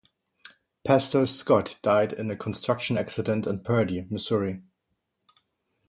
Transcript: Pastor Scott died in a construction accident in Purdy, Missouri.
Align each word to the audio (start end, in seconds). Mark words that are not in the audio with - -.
Pastor 0.83 1.27
Scott 1.27 1.77
died 1.83 2.11
in 2.11 2.31
a 2.31 2.35
construction 2.35 2.97
accident 2.97 3.45
in 3.45 3.59
Purdy, 3.59 4.07
Missouri. 4.09 4.63